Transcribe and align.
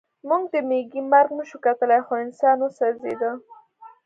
موږ 0.27 0.43
د 0.53 0.55
مېږي 0.69 1.01
مرګ 1.11 1.29
نشو 1.37 1.57
کتلی 1.65 1.99
خو 2.05 2.13
انسان 2.25 2.57
وسوځېد 2.61 3.21